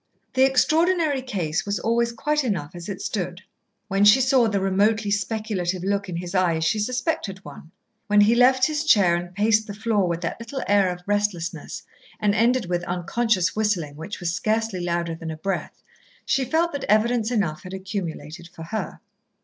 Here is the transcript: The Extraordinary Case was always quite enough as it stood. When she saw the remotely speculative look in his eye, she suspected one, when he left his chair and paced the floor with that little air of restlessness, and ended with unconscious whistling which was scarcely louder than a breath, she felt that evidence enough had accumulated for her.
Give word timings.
The 0.33 0.45
Extraordinary 0.49 1.21
Case 1.21 1.63
was 1.63 1.77
always 1.79 2.11
quite 2.11 2.43
enough 2.43 2.71
as 2.73 2.89
it 2.89 3.03
stood. 3.03 3.43
When 3.87 4.03
she 4.03 4.19
saw 4.19 4.47
the 4.47 4.59
remotely 4.59 5.11
speculative 5.11 5.83
look 5.83 6.09
in 6.09 6.15
his 6.15 6.33
eye, 6.33 6.57
she 6.57 6.79
suspected 6.79 7.45
one, 7.45 7.69
when 8.07 8.21
he 8.21 8.33
left 8.33 8.65
his 8.65 8.83
chair 8.83 9.15
and 9.15 9.35
paced 9.35 9.67
the 9.67 9.75
floor 9.75 10.07
with 10.07 10.21
that 10.21 10.39
little 10.39 10.63
air 10.67 10.91
of 10.91 11.01
restlessness, 11.05 11.83
and 12.19 12.33
ended 12.33 12.65
with 12.65 12.83
unconscious 12.85 13.55
whistling 13.55 13.95
which 13.95 14.19
was 14.19 14.33
scarcely 14.33 14.79
louder 14.79 15.13
than 15.13 15.29
a 15.29 15.37
breath, 15.37 15.83
she 16.25 16.45
felt 16.45 16.71
that 16.71 16.85
evidence 16.85 17.29
enough 17.29 17.61
had 17.61 17.75
accumulated 17.75 18.47
for 18.47 18.63
her. 18.63 19.01